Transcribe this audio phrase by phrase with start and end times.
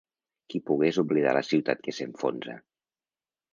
[0.53, 2.59] Qui pogués oblidar la ciutat que s’enfonsa!